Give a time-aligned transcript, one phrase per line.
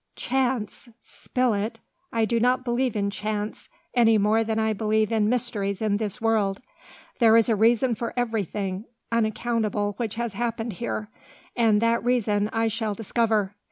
[0.15, 0.89] "Chance!
[1.03, 1.77] Spilett!
[2.11, 6.19] I do not believe in chance, any more than I believe in mysteries in this
[6.19, 6.59] world.
[7.19, 11.11] There is a reason for everything unaccountable which has happened here,
[11.55, 13.53] and that reason I shall discover.